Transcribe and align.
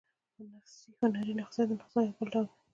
نفیسي 0.51 0.89
هنري 0.99 1.33
نسخې 1.39 1.63
د 1.67 1.71
نسخو 1.79 1.99
يو 2.05 2.13
بل 2.17 2.27
ډول 2.33 2.45
دﺉ. 2.49 2.59